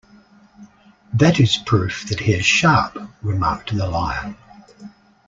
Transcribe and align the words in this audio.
"That 1.13 1.39
is 1.39 1.57
proof 1.57 2.07
that 2.09 2.21
he 2.21 2.33
is 2.33 2.43
sharp," 2.43 2.97
remarked 3.21 3.77
the 3.77 3.87
Lion. 3.87 4.35